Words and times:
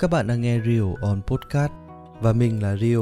Các 0.00 0.10
bạn 0.10 0.26
đang 0.26 0.40
nghe 0.40 0.60
Rio 0.66 0.84
on 1.02 1.20
Podcast 1.26 1.72
và 2.20 2.32
mình 2.32 2.62
là 2.62 2.76
Rio. 2.76 3.00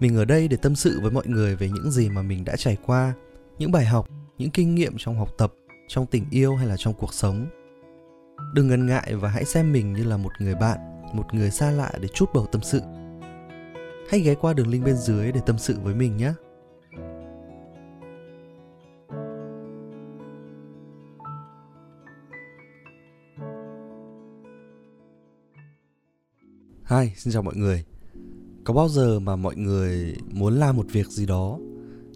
Mình 0.00 0.16
ở 0.16 0.24
đây 0.24 0.48
để 0.48 0.56
tâm 0.56 0.76
sự 0.76 1.00
với 1.02 1.10
mọi 1.10 1.26
người 1.26 1.56
về 1.56 1.68
những 1.68 1.90
gì 1.90 2.10
mà 2.10 2.22
mình 2.22 2.44
đã 2.44 2.56
trải 2.56 2.76
qua, 2.86 3.14
những 3.58 3.72
bài 3.72 3.84
học, 3.84 4.08
những 4.38 4.50
kinh 4.50 4.74
nghiệm 4.74 4.94
trong 4.98 5.18
học 5.18 5.28
tập, 5.38 5.52
trong 5.88 6.06
tình 6.06 6.24
yêu 6.30 6.56
hay 6.56 6.66
là 6.66 6.76
trong 6.78 6.94
cuộc 6.94 7.14
sống. 7.14 7.46
Đừng 8.54 8.68
ngần 8.68 8.86
ngại 8.86 9.14
và 9.14 9.28
hãy 9.28 9.44
xem 9.44 9.72
mình 9.72 9.92
như 9.92 10.04
là 10.04 10.16
một 10.16 10.30
người 10.40 10.54
bạn, 10.54 10.78
một 11.12 11.34
người 11.34 11.50
xa 11.50 11.70
lạ 11.70 11.92
để 12.00 12.08
chút 12.14 12.30
bầu 12.34 12.46
tâm 12.52 12.62
sự. 12.62 12.80
Hãy 14.10 14.20
ghé 14.20 14.34
qua 14.34 14.52
đường 14.52 14.68
link 14.68 14.84
bên 14.84 14.96
dưới 14.96 15.32
để 15.32 15.40
tâm 15.46 15.58
sự 15.58 15.78
với 15.82 15.94
mình 15.94 16.16
nhé. 16.16 16.32
Hi, 26.90 27.10
xin 27.16 27.32
chào 27.32 27.42
mọi 27.42 27.56
người. 27.56 27.84
Có 28.64 28.74
bao 28.74 28.88
giờ 28.88 29.20
mà 29.20 29.36
mọi 29.36 29.56
người 29.56 30.16
muốn 30.32 30.54
làm 30.54 30.76
một 30.76 30.86
việc 30.92 31.06
gì 31.06 31.26
đó 31.26 31.58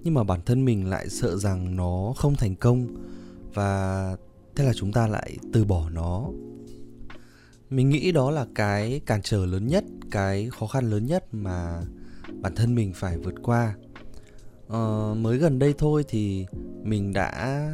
nhưng 0.02 0.14
mà 0.14 0.24
bản 0.24 0.40
thân 0.46 0.64
mình 0.64 0.90
lại 0.90 1.08
sợ 1.08 1.36
rằng 1.36 1.76
nó 1.76 2.12
không 2.16 2.34
thành 2.34 2.56
công 2.56 2.86
và 3.54 4.16
thế 4.56 4.64
là 4.64 4.72
chúng 4.72 4.92
ta 4.92 5.06
lại 5.06 5.36
từ 5.52 5.64
bỏ 5.64 5.90
nó. 5.90 6.28
Mình 7.70 7.90
nghĩ 7.90 8.12
đó 8.12 8.30
là 8.30 8.46
cái 8.54 9.00
cản 9.06 9.22
trở 9.22 9.46
lớn 9.46 9.66
nhất, 9.66 9.84
cái 10.10 10.50
khó 10.50 10.66
khăn 10.66 10.90
lớn 10.90 11.06
nhất 11.06 11.24
mà 11.32 11.82
bản 12.40 12.54
thân 12.54 12.74
mình 12.74 12.92
phải 12.94 13.18
vượt 13.18 13.34
qua. 13.42 13.74
Ờ, 14.68 15.14
mới 15.14 15.38
gần 15.38 15.58
đây 15.58 15.74
thôi 15.78 16.04
thì 16.08 16.46
mình 16.82 17.12
đã 17.12 17.70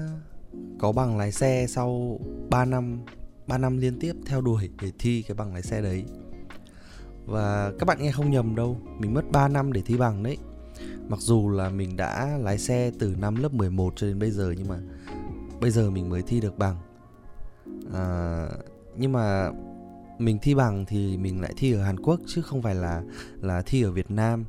có 0.78 0.92
bằng 0.92 1.18
lái 1.18 1.32
xe 1.32 1.66
sau 1.68 2.20
3 2.50 2.64
năm 2.64 3.00
3 3.46 3.58
năm 3.58 3.76
liên 3.76 3.98
tiếp 4.00 4.12
theo 4.26 4.40
đuổi 4.40 4.70
để 4.82 4.92
thi 4.98 5.22
cái 5.22 5.34
bằng 5.34 5.52
lái 5.52 5.62
xe 5.62 5.82
đấy 5.82 6.04
và 7.28 7.72
các 7.78 7.84
bạn 7.84 7.98
nghe 8.00 8.10
không 8.10 8.30
nhầm 8.30 8.54
đâu 8.54 8.76
Mình 8.98 9.14
mất 9.14 9.30
3 9.30 9.48
năm 9.48 9.72
để 9.72 9.82
thi 9.82 9.96
bằng 9.96 10.22
đấy 10.22 10.36
Mặc 11.08 11.20
dù 11.20 11.50
là 11.50 11.70
mình 11.70 11.96
đã 11.96 12.38
lái 12.40 12.58
xe 12.58 12.90
từ 12.98 13.14
năm 13.18 13.36
lớp 13.36 13.54
11 13.54 13.92
cho 13.96 14.06
đến 14.06 14.18
bây 14.18 14.30
giờ 14.30 14.54
Nhưng 14.58 14.68
mà 14.68 14.78
bây 15.60 15.70
giờ 15.70 15.90
mình 15.90 16.08
mới 16.08 16.22
thi 16.22 16.40
được 16.40 16.58
bằng 16.58 16.76
à, 17.94 18.46
Nhưng 18.96 19.12
mà 19.12 19.50
mình 20.18 20.38
thi 20.42 20.54
bằng 20.54 20.84
thì 20.88 21.16
mình 21.16 21.40
lại 21.40 21.52
thi 21.56 21.72
ở 21.72 21.82
Hàn 21.82 22.00
Quốc 22.00 22.20
chứ 22.26 22.42
không 22.42 22.62
phải 22.62 22.74
là 22.74 23.02
là 23.40 23.62
thi 23.62 23.82
ở 23.82 23.92
Việt 23.92 24.10
Nam. 24.10 24.44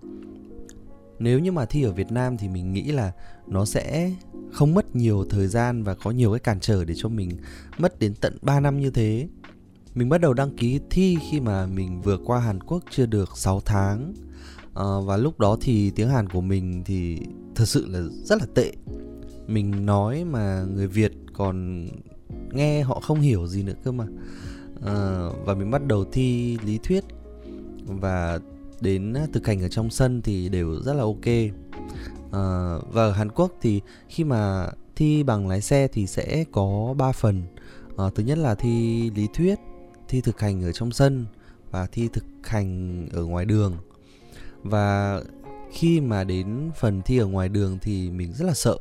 Nếu 1.19 1.39
như 1.39 1.51
mà 1.51 1.65
thi 1.65 1.83
ở 1.83 1.91
Việt 1.91 2.11
Nam 2.11 2.37
thì 2.37 2.47
mình 2.47 2.73
nghĩ 2.73 2.91
là 2.91 3.11
nó 3.47 3.65
sẽ 3.65 4.13
không 4.51 4.73
mất 4.73 4.95
nhiều 4.95 5.25
thời 5.29 5.47
gian 5.47 5.83
và 5.83 5.95
có 5.95 6.11
nhiều 6.11 6.31
cái 6.31 6.39
cản 6.39 6.59
trở 6.59 6.85
để 6.85 6.93
cho 6.97 7.09
mình 7.09 7.29
mất 7.77 7.99
đến 7.99 8.13
tận 8.21 8.37
3 8.41 8.59
năm 8.59 8.79
như 8.79 8.91
thế. 8.91 9.27
Mình 9.95 10.09
bắt 10.09 10.21
đầu 10.21 10.33
đăng 10.33 10.55
ký 10.57 10.79
thi 10.89 11.17
khi 11.29 11.39
mà 11.39 11.65
mình 11.65 12.01
vừa 12.01 12.17
qua 12.17 12.39
Hàn 12.39 12.61
Quốc 12.63 12.83
chưa 12.89 13.05
được 13.05 13.37
6 13.37 13.61
tháng. 13.65 14.13
À, 14.75 14.85
Và 15.05 15.17
lúc 15.17 15.39
đó 15.39 15.57
thì 15.61 15.91
tiếng 15.91 16.09
Hàn 16.09 16.29
của 16.29 16.41
mình 16.41 16.83
thì 16.85 17.17
thật 17.55 17.65
sự 17.65 17.85
là 17.87 17.99
rất 18.23 18.39
là 18.39 18.45
tệ. 18.55 18.71
Mình 19.47 19.85
nói 19.85 20.23
mà 20.23 20.65
người 20.75 20.87
Việt 20.87 21.11
còn 21.33 21.87
nghe 22.51 22.81
họ 22.81 22.99
không 22.99 23.19
hiểu 23.19 23.47
gì 23.47 23.63
nữa 23.63 23.73
cơ 23.83 23.91
mà. 23.91 24.05
À, 24.85 25.27
Và 25.45 25.53
mình 25.53 25.71
bắt 25.71 25.85
đầu 25.87 26.05
thi 26.11 26.57
lý 26.65 26.79
thuyết. 26.83 27.03
Và 27.85 28.39
đến 28.81 29.13
à, 29.13 29.27
thực 29.33 29.47
hành 29.47 29.61
ở 29.61 29.69
trong 29.69 29.89
sân 29.89 30.21
thì 30.21 30.49
đều 30.49 30.75
rất 30.83 30.93
là 30.93 31.03
ok. 31.03 31.25
À, 32.31 32.75
Và 32.91 33.03
ở 33.03 33.11
Hàn 33.11 33.31
Quốc 33.31 33.51
thì 33.61 33.81
khi 34.09 34.23
mà 34.23 34.69
thi 34.95 35.23
bằng 35.23 35.47
lái 35.47 35.61
xe 35.61 35.87
thì 35.87 36.07
sẽ 36.07 36.43
có 36.51 36.93
3 36.97 37.11
phần. 37.11 37.43
À, 37.97 38.05
Thứ 38.15 38.23
nhất 38.23 38.37
là 38.37 38.55
thi 38.55 39.09
lý 39.15 39.27
thuyết 39.33 39.59
thi 40.09 40.21
thực 40.21 40.39
hành 40.39 40.63
ở 40.63 40.71
trong 40.71 40.91
sân 40.91 41.25
và 41.71 41.87
thi 41.91 42.09
thực 42.13 42.25
hành 42.43 43.07
ở 43.13 43.25
ngoài 43.25 43.45
đường. 43.45 43.77
Và 44.63 45.21
khi 45.71 46.01
mà 46.01 46.23
đến 46.23 46.71
phần 46.79 47.01
thi 47.01 47.17
ở 47.17 47.25
ngoài 47.25 47.49
đường 47.49 47.77
thì 47.81 48.09
mình 48.09 48.33
rất 48.33 48.45
là 48.45 48.53
sợ. 48.53 48.77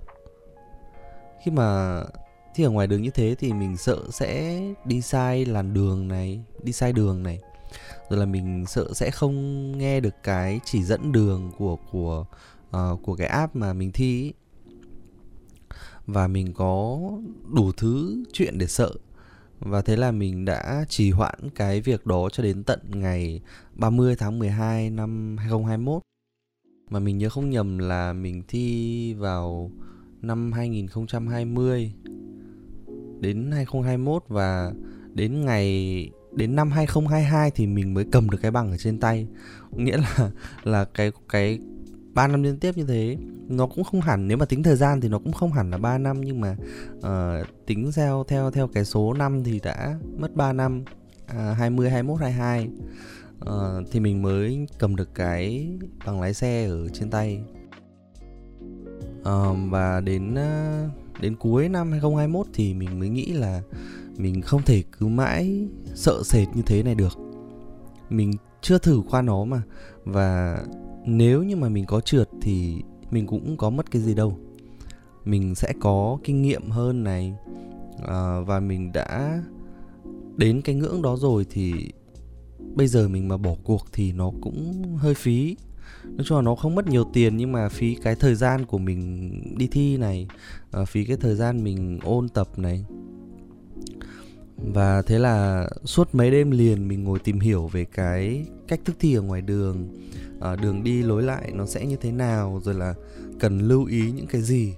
Khi 1.44 1.50
mà 1.50 2.00
thi 2.54 2.64
ở 2.64 2.70
ngoài 2.70 2.86
đường 2.86 3.02
như 3.02 3.10
thế 3.10 3.34
thì 3.38 3.52
mình 3.52 3.76
sợ 3.76 3.98
sẽ 4.10 4.62
đi 4.84 5.00
sai 5.00 5.44
làn 5.44 5.74
đường 5.74 6.08
này 6.08 6.44
đi 6.62 6.72
sai 6.72 6.92
đường 6.92 7.22
này. 7.22 7.40
Rồi 8.10 8.18
là 8.18 8.26
mình 8.26 8.66
sợ 8.66 8.92
sẽ 8.94 9.10
không 9.10 9.72
nghe 9.78 10.00
được 10.00 10.14
cái 10.22 10.60
chỉ 10.64 10.82
dẫn 10.82 11.12
đường 11.12 11.52
của 11.58 11.76
của 11.90 12.26
uh, 12.76 13.02
của 13.02 13.16
cái 13.16 13.26
app 13.26 13.56
mà 13.56 13.72
mình 13.72 13.92
thi 13.92 14.22
ý. 14.22 14.32
và 16.06 16.28
mình 16.28 16.52
có 16.54 17.00
đủ 17.54 17.72
thứ 17.72 18.24
chuyện 18.32 18.58
để 18.58 18.66
sợ 18.66 18.94
và 19.60 19.82
thế 19.82 19.96
là 19.96 20.10
mình 20.12 20.44
đã 20.44 20.84
trì 20.88 21.10
hoãn 21.10 21.38
cái 21.54 21.80
việc 21.80 22.06
đó 22.06 22.28
cho 22.32 22.42
đến 22.42 22.64
tận 22.64 22.80
ngày 22.90 23.40
30 23.74 24.16
tháng 24.16 24.38
12 24.38 24.90
năm 24.90 25.36
2021 25.38 26.02
Mà 26.90 26.98
mình 26.98 27.18
nhớ 27.18 27.28
không 27.28 27.50
nhầm 27.50 27.78
là 27.78 28.12
mình 28.12 28.42
thi 28.48 29.14
vào 29.14 29.70
năm 30.22 30.52
2020 30.52 31.92
Đến 33.20 33.50
2021 33.52 34.24
và 34.28 34.72
đến 35.14 35.44
ngày, 35.44 36.10
đến 36.32 36.56
năm 36.56 36.70
2022 36.70 37.50
thì 37.50 37.66
mình 37.66 37.94
mới 37.94 38.04
cầm 38.12 38.30
được 38.30 38.38
cái 38.42 38.50
bằng 38.50 38.70
ở 38.70 38.76
trên 38.76 39.00
tay. 39.00 39.26
Nghĩa 39.72 39.96
là 39.96 40.30
là 40.62 40.84
cái 40.84 41.12
cái 41.28 41.58
3 42.18 42.26
năm 42.26 42.42
liên 42.42 42.58
tiếp 42.58 42.76
như 42.76 42.84
thế 42.84 43.16
nó 43.48 43.66
cũng 43.66 43.84
không 43.84 44.00
hẳn 44.00 44.28
nếu 44.28 44.38
mà 44.38 44.44
tính 44.44 44.62
thời 44.62 44.76
gian 44.76 45.00
thì 45.00 45.08
nó 45.08 45.18
cũng 45.18 45.32
không 45.32 45.52
hẳn 45.52 45.70
là 45.70 45.78
3 45.78 45.98
năm 45.98 46.20
nhưng 46.20 46.40
mà 46.40 46.56
uh, 46.98 47.66
tính 47.66 47.90
theo 47.96 48.24
theo 48.28 48.50
theo 48.50 48.68
cái 48.68 48.84
số 48.84 49.12
năm 49.12 49.44
thì 49.44 49.60
đã 49.62 49.98
mất 50.16 50.34
3 50.34 50.52
năm 50.52 50.84
uh, 51.30 51.56
20 51.56 51.90
21 51.90 52.20
22 52.20 52.68
uh, 53.40 53.86
thì 53.90 54.00
mình 54.00 54.22
mới 54.22 54.66
cầm 54.78 54.96
được 54.96 55.14
cái 55.14 55.68
bằng 56.06 56.20
lái 56.20 56.34
xe 56.34 56.66
ở 56.66 56.88
trên 56.88 57.10
tay. 57.10 57.40
Uh, 59.20 59.56
và 59.70 60.00
đến 60.00 60.34
uh, 60.34 61.20
đến 61.20 61.36
cuối 61.36 61.68
năm 61.68 61.90
2021 61.90 62.46
thì 62.54 62.74
mình 62.74 62.98
mới 62.98 63.08
nghĩ 63.08 63.32
là 63.32 63.62
mình 64.16 64.42
không 64.42 64.62
thể 64.62 64.82
cứ 64.98 65.06
mãi 65.06 65.68
sợ 65.94 66.22
sệt 66.24 66.48
như 66.54 66.62
thế 66.66 66.82
này 66.82 66.94
được. 66.94 67.18
Mình 68.10 68.32
chưa 68.60 68.78
thử 68.78 69.02
qua 69.10 69.22
nó 69.22 69.44
mà 69.44 69.62
và 70.04 70.58
nếu 71.16 71.42
như 71.42 71.56
mà 71.56 71.68
mình 71.68 71.84
có 71.86 72.00
trượt 72.00 72.28
thì 72.40 72.82
mình 73.10 73.26
cũng 73.26 73.56
có 73.56 73.70
mất 73.70 73.90
cái 73.90 74.02
gì 74.02 74.14
đâu. 74.14 74.38
Mình 75.24 75.54
sẽ 75.54 75.72
có 75.80 76.18
kinh 76.24 76.42
nghiệm 76.42 76.70
hơn 76.70 77.04
này 77.04 77.34
à, 78.06 78.40
và 78.40 78.60
mình 78.60 78.92
đã 78.92 79.42
đến 80.36 80.62
cái 80.62 80.74
ngưỡng 80.74 81.02
đó 81.02 81.16
rồi 81.16 81.46
thì 81.50 81.72
bây 82.74 82.86
giờ 82.86 83.08
mình 83.08 83.28
mà 83.28 83.36
bỏ 83.36 83.54
cuộc 83.64 83.86
thì 83.92 84.12
nó 84.12 84.32
cũng 84.40 84.82
hơi 84.96 85.14
phí. 85.14 85.56
Nói 86.04 86.24
chung 86.24 86.38
là 86.38 86.42
nó 86.42 86.54
không 86.54 86.74
mất 86.74 86.86
nhiều 86.86 87.04
tiền 87.12 87.36
nhưng 87.36 87.52
mà 87.52 87.68
phí 87.68 87.94
cái 87.94 88.14
thời 88.14 88.34
gian 88.34 88.66
của 88.66 88.78
mình 88.78 89.30
đi 89.58 89.66
thi 89.66 89.96
này 89.96 90.28
à, 90.70 90.84
phí 90.84 91.04
cái 91.04 91.16
thời 91.16 91.34
gian 91.34 91.64
mình 91.64 91.98
ôn 92.02 92.28
tập 92.28 92.58
này. 92.58 92.84
Và 94.56 95.02
thế 95.02 95.18
là 95.18 95.68
suốt 95.84 96.14
mấy 96.14 96.30
đêm 96.30 96.50
liền 96.50 96.88
mình 96.88 97.04
ngồi 97.04 97.18
tìm 97.18 97.40
hiểu 97.40 97.66
về 97.66 97.84
cái 97.84 98.46
cách 98.68 98.80
thức 98.84 98.96
thi 98.98 99.14
ở 99.14 99.22
ngoài 99.22 99.42
đường 99.42 99.88
à, 100.40 100.56
đường 100.56 100.84
đi 100.84 101.02
lối 101.02 101.22
lại 101.22 101.50
nó 101.54 101.66
sẽ 101.66 101.86
như 101.86 101.96
thế 101.96 102.12
nào 102.12 102.60
rồi 102.64 102.74
là 102.74 102.94
cần 103.40 103.58
lưu 103.58 103.84
ý 103.84 104.10
những 104.10 104.26
cái 104.26 104.42
gì? 104.42 104.74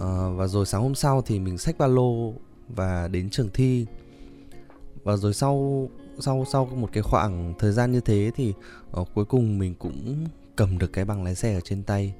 À, 0.00 0.28
và 0.36 0.46
rồi 0.46 0.66
sáng 0.66 0.82
hôm 0.82 0.94
sau 0.94 1.22
thì 1.22 1.38
mình 1.38 1.58
xách 1.58 1.78
ba 1.78 1.86
lô 1.86 2.34
và 2.68 3.08
đến 3.08 3.30
trường 3.30 3.48
thi. 3.54 3.86
Và 5.02 5.16
rồi 5.16 5.34
sau 5.34 5.88
sau 6.18 6.44
sau 6.52 6.66
một 6.66 6.88
cái 6.92 7.02
khoảng 7.02 7.54
thời 7.58 7.72
gian 7.72 7.92
như 7.92 8.00
thế 8.00 8.30
thì 8.36 8.54
uh, 9.00 9.08
cuối 9.14 9.24
cùng 9.24 9.58
mình 9.58 9.74
cũng 9.78 10.26
cầm 10.56 10.78
được 10.78 10.92
cái 10.92 11.04
bằng 11.04 11.24
lái 11.24 11.34
xe 11.34 11.54
ở 11.54 11.60
trên 11.60 11.82
tay. 11.82 12.14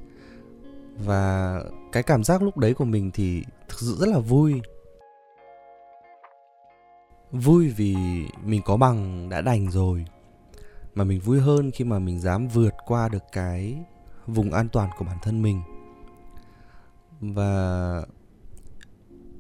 Và 1.04 1.60
cái 1.92 2.02
cảm 2.02 2.24
giác 2.24 2.42
lúc 2.42 2.58
đấy 2.58 2.74
của 2.74 2.84
mình 2.84 3.10
thì 3.14 3.42
thực 3.68 3.80
sự 3.80 3.96
rất 4.00 4.08
là 4.08 4.18
vui. 4.18 4.60
Vui 7.32 7.68
vì 7.68 7.96
mình 8.44 8.60
có 8.64 8.76
bằng 8.76 9.28
đã 9.28 9.40
đành 9.40 9.70
rồi 9.70 10.04
mà 10.94 11.04
mình 11.04 11.20
vui 11.20 11.40
hơn 11.40 11.70
khi 11.70 11.84
mà 11.84 11.98
mình 11.98 12.20
dám 12.20 12.48
vượt 12.48 12.74
qua 12.86 13.08
được 13.08 13.22
cái 13.32 13.78
vùng 14.26 14.52
an 14.52 14.68
toàn 14.68 14.90
của 14.98 15.04
bản 15.04 15.16
thân 15.22 15.42
mình. 15.42 15.62
Và 17.20 18.02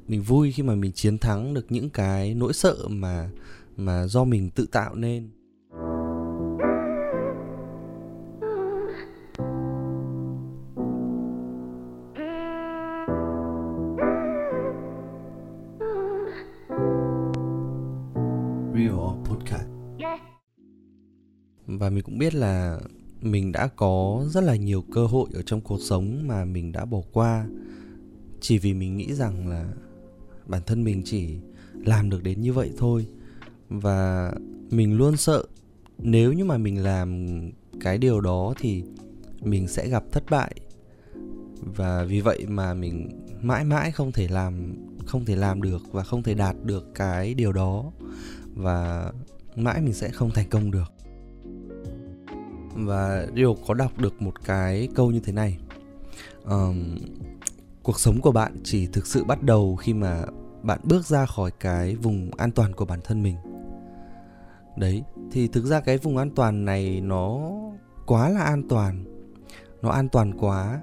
mình 0.08 0.22
vui 0.22 0.52
khi 0.52 0.62
mà 0.62 0.74
mình 0.74 0.92
chiến 0.92 1.18
thắng 1.18 1.54
được 1.54 1.66
những 1.68 1.90
cái 1.90 2.34
nỗi 2.34 2.52
sợ 2.52 2.76
mà 2.88 3.30
mà 3.76 4.06
do 4.06 4.24
mình 4.24 4.50
tự 4.50 4.66
tạo 4.66 4.94
nên. 4.94 5.30
Và 21.90 21.94
mình 21.94 22.04
cũng 22.04 22.18
biết 22.18 22.34
là 22.34 22.80
mình 23.20 23.52
đã 23.52 23.68
có 23.76 24.24
rất 24.28 24.44
là 24.44 24.56
nhiều 24.56 24.84
cơ 24.92 25.06
hội 25.06 25.28
ở 25.34 25.42
trong 25.42 25.60
cuộc 25.60 25.78
sống 25.80 26.26
mà 26.26 26.44
mình 26.44 26.72
đã 26.72 26.84
bỏ 26.84 27.00
qua. 27.12 27.46
Chỉ 28.40 28.58
vì 28.58 28.74
mình 28.74 28.96
nghĩ 28.96 29.14
rằng 29.14 29.48
là 29.48 29.68
bản 30.46 30.62
thân 30.66 30.84
mình 30.84 31.02
chỉ 31.04 31.38
làm 31.84 32.10
được 32.10 32.22
đến 32.22 32.40
như 32.40 32.52
vậy 32.52 32.70
thôi. 32.78 33.06
Và 33.68 34.32
mình 34.70 34.96
luôn 34.96 35.16
sợ 35.16 35.44
nếu 35.98 36.32
như 36.32 36.44
mà 36.44 36.58
mình 36.58 36.82
làm 36.82 37.28
cái 37.80 37.98
điều 37.98 38.20
đó 38.20 38.54
thì 38.60 38.82
mình 39.40 39.68
sẽ 39.68 39.88
gặp 39.88 40.04
thất 40.12 40.24
bại. 40.30 40.54
Và 41.60 42.04
vì 42.04 42.20
vậy 42.20 42.46
mà 42.48 42.74
mình 42.74 43.10
mãi 43.42 43.64
mãi 43.64 43.92
không 43.92 44.12
thể 44.12 44.28
làm, 44.28 44.74
không 45.06 45.24
thể 45.24 45.36
làm 45.36 45.62
được 45.62 45.92
và 45.92 46.02
không 46.02 46.22
thể 46.22 46.34
đạt 46.34 46.56
được 46.64 46.94
cái 46.94 47.34
điều 47.34 47.52
đó. 47.52 47.92
Và 48.54 49.12
mãi 49.56 49.80
mình 49.80 49.94
sẽ 49.94 50.10
không 50.10 50.30
thành 50.30 50.48
công 50.48 50.70
được 50.70 50.92
và 52.74 53.26
điều 53.34 53.56
có 53.66 53.74
đọc 53.74 53.98
được 53.98 54.22
một 54.22 54.44
cái 54.44 54.88
câu 54.94 55.10
như 55.10 55.20
thế 55.20 55.32
này. 55.32 55.58
Um, 56.44 56.96
cuộc 57.82 58.00
sống 58.00 58.20
của 58.20 58.32
bạn 58.32 58.60
chỉ 58.64 58.86
thực 58.86 59.06
sự 59.06 59.24
bắt 59.24 59.42
đầu 59.42 59.76
khi 59.76 59.94
mà 59.94 60.24
bạn 60.62 60.80
bước 60.84 61.06
ra 61.06 61.26
khỏi 61.26 61.50
cái 61.60 61.96
vùng 61.96 62.30
an 62.36 62.50
toàn 62.50 62.72
của 62.72 62.84
bản 62.84 63.00
thân 63.04 63.22
mình. 63.22 63.36
Đấy 64.76 65.02
thì 65.30 65.48
thực 65.48 65.64
ra 65.64 65.80
cái 65.80 65.98
vùng 65.98 66.16
an 66.16 66.30
toàn 66.30 66.64
này 66.64 67.00
nó 67.00 67.50
quá 68.06 68.28
là 68.28 68.40
an 68.40 68.68
toàn. 68.68 69.04
Nó 69.82 69.90
an 69.90 70.08
toàn 70.08 70.38
quá. 70.38 70.80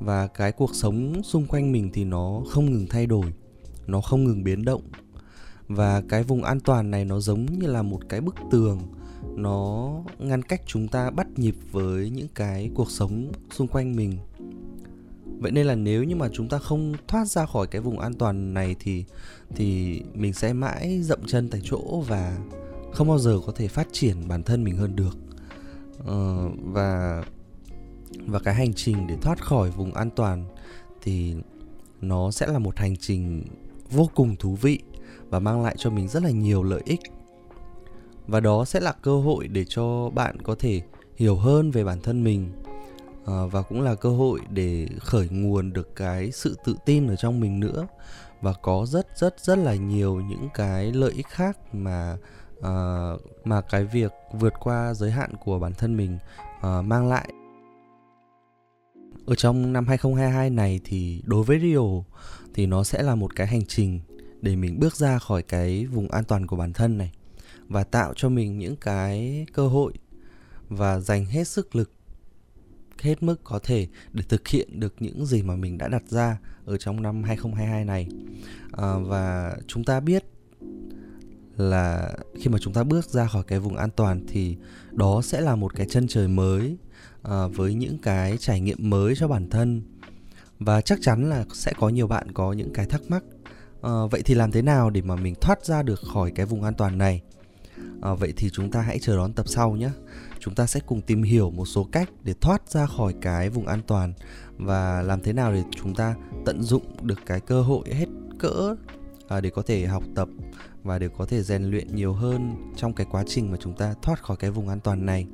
Và 0.00 0.26
cái 0.26 0.52
cuộc 0.52 0.74
sống 0.74 1.22
xung 1.22 1.46
quanh 1.46 1.72
mình 1.72 1.90
thì 1.92 2.04
nó 2.04 2.42
không 2.50 2.72
ngừng 2.72 2.86
thay 2.90 3.06
đổi. 3.06 3.32
Nó 3.86 4.00
không 4.00 4.24
ngừng 4.24 4.44
biến 4.44 4.64
động. 4.64 4.82
Và 5.68 6.02
cái 6.08 6.22
vùng 6.22 6.42
an 6.42 6.60
toàn 6.60 6.90
này 6.90 7.04
nó 7.04 7.20
giống 7.20 7.46
như 7.46 7.66
là 7.66 7.82
một 7.82 8.00
cái 8.08 8.20
bức 8.20 8.34
tường 8.50 8.78
nó 9.34 9.92
ngăn 10.18 10.42
cách 10.42 10.62
chúng 10.66 10.88
ta 10.88 11.10
bắt 11.10 11.26
nhịp 11.36 11.54
với 11.72 12.10
những 12.10 12.28
cái 12.34 12.70
cuộc 12.74 12.90
sống 12.90 13.32
xung 13.50 13.68
quanh 13.68 13.96
mình. 13.96 14.18
Vậy 15.38 15.52
nên 15.52 15.66
là 15.66 15.74
nếu 15.74 16.04
như 16.04 16.16
mà 16.16 16.28
chúng 16.32 16.48
ta 16.48 16.58
không 16.58 16.94
thoát 17.08 17.24
ra 17.24 17.46
khỏi 17.46 17.66
cái 17.66 17.80
vùng 17.80 17.98
an 17.98 18.14
toàn 18.14 18.54
này 18.54 18.76
thì 18.80 19.04
thì 19.54 20.00
mình 20.14 20.32
sẽ 20.32 20.52
mãi 20.52 21.02
dậm 21.02 21.20
chân 21.26 21.48
tại 21.50 21.60
chỗ 21.64 22.04
và 22.08 22.38
không 22.92 23.08
bao 23.08 23.18
giờ 23.18 23.40
có 23.46 23.52
thể 23.56 23.68
phát 23.68 23.88
triển 23.92 24.28
bản 24.28 24.42
thân 24.42 24.64
mình 24.64 24.76
hơn 24.76 24.96
được. 24.96 25.18
Ờ, 26.06 26.48
và 26.62 27.24
và 28.26 28.38
cái 28.38 28.54
hành 28.54 28.74
trình 28.74 29.06
để 29.06 29.16
thoát 29.20 29.44
khỏi 29.44 29.70
vùng 29.70 29.94
an 29.94 30.10
toàn 30.10 30.44
thì 31.02 31.34
nó 32.00 32.30
sẽ 32.30 32.46
là 32.46 32.58
một 32.58 32.78
hành 32.78 32.96
trình 32.96 33.44
vô 33.90 34.10
cùng 34.14 34.36
thú 34.36 34.54
vị 34.54 34.78
và 35.30 35.38
mang 35.38 35.62
lại 35.62 35.74
cho 35.78 35.90
mình 35.90 36.08
rất 36.08 36.22
là 36.22 36.30
nhiều 36.30 36.62
lợi 36.62 36.82
ích 36.84 37.00
và 38.26 38.40
đó 38.40 38.64
sẽ 38.64 38.80
là 38.80 38.92
cơ 38.92 39.20
hội 39.20 39.48
để 39.48 39.64
cho 39.68 40.10
bạn 40.10 40.42
có 40.42 40.54
thể 40.58 40.82
hiểu 41.16 41.36
hơn 41.36 41.70
về 41.70 41.84
bản 41.84 42.00
thân 42.02 42.24
mình 42.24 42.52
à, 43.26 43.34
và 43.50 43.62
cũng 43.62 43.80
là 43.80 43.94
cơ 43.94 44.08
hội 44.08 44.40
để 44.50 44.88
khởi 45.00 45.28
nguồn 45.28 45.72
được 45.72 45.96
cái 45.96 46.30
sự 46.30 46.56
tự 46.64 46.76
tin 46.84 47.06
ở 47.06 47.16
trong 47.16 47.40
mình 47.40 47.60
nữa. 47.60 47.86
Và 48.40 48.52
có 48.52 48.86
rất 48.88 49.06
rất 49.16 49.40
rất 49.40 49.58
là 49.58 49.74
nhiều 49.74 50.20
những 50.20 50.48
cái 50.54 50.92
lợi 50.92 51.12
ích 51.12 51.28
khác 51.28 51.74
mà 51.74 52.16
à, 52.62 52.74
mà 53.44 53.60
cái 53.60 53.84
việc 53.84 54.12
vượt 54.32 54.52
qua 54.60 54.94
giới 54.94 55.10
hạn 55.10 55.30
của 55.44 55.58
bản 55.58 55.72
thân 55.74 55.96
mình 55.96 56.18
à, 56.60 56.82
mang 56.82 57.08
lại. 57.08 57.28
Ở 59.26 59.34
trong 59.34 59.72
năm 59.72 59.86
2022 59.86 60.50
này 60.50 60.80
thì 60.84 61.22
đối 61.24 61.44
với 61.44 61.60
Rio 61.60 61.80
thì 62.54 62.66
nó 62.66 62.84
sẽ 62.84 63.02
là 63.02 63.14
một 63.14 63.36
cái 63.36 63.46
hành 63.46 63.66
trình 63.66 64.00
để 64.40 64.56
mình 64.56 64.80
bước 64.80 64.96
ra 64.96 65.18
khỏi 65.18 65.42
cái 65.42 65.86
vùng 65.86 66.10
an 66.10 66.24
toàn 66.24 66.46
của 66.46 66.56
bản 66.56 66.72
thân 66.72 66.98
này 66.98 67.12
và 67.68 67.84
tạo 67.84 68.12
cho 68.16 68.28
mình 68.28 68.58
những 68.58 68.76
cái 68.76 69.46
cơ 69.52 69.68
hội 69.68 69.92
và 70.68 71.00
dành 71.00 71.26
hết 71.26 71.48
sức 71.48 71.76
lực 71.76 71.90
hết 73.02 73.22
mức 73.22 73.40
có 73.44 73.58
thể 73.62 73.86
để 74.12 74.22
thực 74.28 74.48
hiện 74.48 74.80
được 74.80 74.94
những 74.98 75.26
gì 75.26 75.42
mà 75.42 75.56
mình 75.56 75.78
đã 75.78 75.88
đặt 75.88 76.02
ra 76.08 76.38
ở 76.64 76.76
trong 76.76 77.02
năm 77.02 77.22
2022 77.22 77.84
này. 77.84 78.08
À, 78.72 78.94
và 78.98 79.56
chúng 79.66 79.84
ta 79.84 80.00
biết 80.00 80.24
là 81.56 82.12
khi 82.34 82.48
mà 82.48 82.58
chúng 82.58 82.72
ta 82.72 82.84
bước 82.84 83.04
ra 83.04 83.26
khỏi 83.26 83.42
cái 83.46 83.58
vùng 83.58 83.76
an 83.76 83.90
toàn 83.96 84.24
thì 84.28 84.56
đó 84.92 85.22
sẽ 85.22 85.40
là 85.40 85.56
một 85.56 85.74
cái 85.76 85.86
chân 85.90 86.08
trời 86.08 86.28
mới 86.28 86.76
à, 87.22 87.46
với 87.46 87.74
những 87.74 87.98
cái 87.98 88.36
trải 88.36 88.60
nghiệm 88.60 88.90
mới 88.90 89.14
cho 89.16 89.28
bản 89.28 89.50
thân. 89.50 89.82
Và 90.58 90.80
chắc 90.80 90.98
chắn 91.02 91.30
là 91.30 91.44
sẽ 91.54 91.72
có 91.78 91.88
nhiều 91.88 92.06
bạn 92.06 92.32
có 92.32 92.52
những 92.52 92.72
cái 92.72 92.86
thắc 92.86 93.02
mắc 93.08 93.24
à, 93.82 93.90
vậy 94.10 94.22
thì 94.24 94.34
làm 94.34 94.52
thế 94.52 94.62
nào 94.62 94.90
để 94.90 95.02
mà 95.02 95.16
mình 95.16 95.34
thoát 95.40 95.64
ra 95.64 95.82
được 95.82 96.00
khỏi 96.12 96.30
cái 96.30 96.46
vùng 96.46 96.62
an 96.62 96.74
toàn 96.74 96.98
này? 96.98 97.22
À, 98.02 98.14
vậy 98.14 98.32
thì 98.36 98.50
chúng 98.50 98.70
ta 98.70 98.80
hãy 98.80 98.98
chờ 98.98 99.16
đón 99.16 99.32
tập 99.32 99.48
sau 99.48 99.76
nhé. 99.76 99.90
Chúng 100.40 100.54
ta 100.54 100.66
sẽ 100.66 100.80
cùng 100.86 101.00
tìm 101.00 101.22
hiểu 101.22 101.50
một 101.50 101.66
số 101.66 101.88
cách 101.92 102.10
để 102.22 102.34
thoát 102.40 102.68
ra 102.68 102.86
khỏi 102.86 103.14
cái 103.20 103.50
vùng 103.50 103.66
an 103.66 103.80
toàn 103.86 104.12
và 104.56 105.02
làm 105.02 105.20
thế 105.20 105.32
nào 105.32 105.52
để 105.52 105.62
chúng 105.70 105.94
ta 105.94 106.14
tận 106.44 106.62
dụng 106.62 106.82
được 107.02 107.18
cái 107.26 107.40
cơ 107.40 107.62
hội 107.62 107.84
hết 107.90 108.06
cỡ 108.38 108.74
à, 109.28 109.40
để 109.40 109.50
có 109.50 109.62
thể 109.62 109.86
học 109.86 110.02
tập 110.14 110.28
và 110.82 110.98
để 110.98 111.08
có 111.18 111.26
thể 111.26 111.42
rèn 111.42 111.64
luyện 111.64 111.94
nhiều 111.94 112.12
hơn 112.12 112.54
trong 112.76 112.92
cái 112.92 113.06
quá 113.10 113.24
trình 113.26 113.50
mà 113.50 113.56
chúng 113.60 113.76
ta 113.76 113.94
thoát 114.02 114.22
khỏi 114.22 114.36
cái 114.36 114.50
vùng 114.50 114.68
an 114.68 114.80
toàn 114.80 115.06
này. 115.06 115.26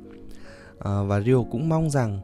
À, 0.79 1.03
và 1.03 1.21
Rio 1.21 1.43
cũng 1.51 1.69
mong 1.69 1.89
rằng 1.89 2.19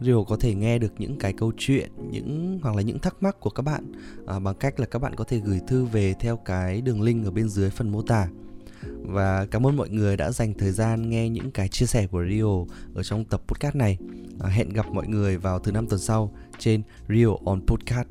Rio 0.00 0.22
có 0.28 0.36
thể 0.40 0.54
nghe 0.54 0.78
được 0.78 0.92
những 0.98 1.18
cái 1.18 1.32
câu 1.32 1.52
chuyện 1.58 1.90
những 2.10 2.58
hoặc 2.62 2.76
là 2.76 2.82
những 2.82 2.98
thắc 2.98 3.22
mắc 3.22 3.40
của 3.40 3.50
các 3.50 3.62
bạn 3.62 3.92
à, 4.26 4.38
bằng 4.38 4.54
cách 4.54 4.80
là 4.80 4.86
các 4.86 4.98
bạn 4.98 5.14
có 5.14 5.24
thể 5.24 5.38
gửi 5.38 5.60
thư 5.68 5.84
về 5.84 6.14
theo 6.20 6.36
cái 6.36 6.80
đường 6.80 7.02
link 7.02 7.24
ở 7.24 7.30
bên 7.30 7.48
dưới 7.48 7.70
phần 7.70 7.92
mô 7.92 8.02
tả 8.02 8.28
và 9.02 9.46
cảm 9.50 9.66
ơn 9.66 9.76
mọi 9.76 9.88
người 9.88 10.16
đã 10.16 10.30
dành 10.30 10.54
thời 10.54 10.70
gian 10.70 11.10
nghe 11.10 11.28
những 11.28 11.50
cái 11.50 11.68
chia 11.68 11.86
sẻ 11.86 12.06
của 12.06 12.24
Rio 12.30 12.74
ở 12.94 13.02
trong 13.02 13.24
tập 13.24 13.42
podcast 13.46 13.74
này. 13.74 13.98
À, 14.40 14.48
hẹn 14.48 14.68
gặp 14.68 14.86
mọi 14.92 15.06
người 15.06 15.36
vào 15.36 15.58
thứ 15.58 15.72
năm 15.72 15.86
tuần 15.88 16.00
sau 16.00 16.34
trên 16.58 16.82
Rio 17.08 17.28
on 17.44 17.60
Podcast. 17.66 18.08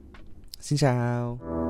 Xin 0.60 0.78
chào. 0.78 1.69